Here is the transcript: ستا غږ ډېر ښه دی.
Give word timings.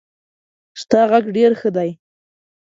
ستا 0.81 1.01
غږ 1.11 1.25
ډېر 1.37 1.51
ښه 1.59 1.69
دی. 1.75 1.89